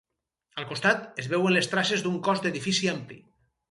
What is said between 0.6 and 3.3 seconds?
Al costat, es veuen les traces d'un cos d'edifici ampli.